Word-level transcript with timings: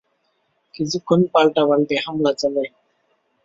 কিছুক্ষণ 0.75 1.19
পাল্টা-পাল্টি 1.33 1.95
হামলা 1.97 2.31
চলে। 2.33 2.63